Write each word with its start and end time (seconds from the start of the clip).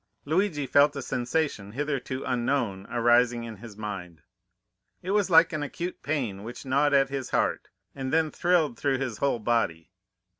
"Luigi 0.25 0.65
felt 0.65 0.95
a 0.95 1.01
sensation 1.03 1.73
hitherto 1.73 2.23
unknown 2.25 2.87
arising 2.89 3.43
in 3.43 3.57
his 3.57 3.77
mind. 3.77 4.23
It 5.03 5.11
was 5.11 5.29
like 5.29 5.53
an 5.53 5.61
acute 5.61 6.01
pain 6.01 6.41
which 6.41 6.65
gnawed 6.65 6.95
at 6.95 7.09
his 7.09 7.29
heart, 7.29 7.67
and 7.93 8.11
then 8.11 8.31
thrilled 8.31 8.79
through 8.79 8.97
his 8.97 9.19
whole 9.19 9.37
body. 9.37 9.91